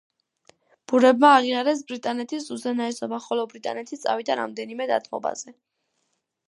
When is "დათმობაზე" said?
4.95-5.57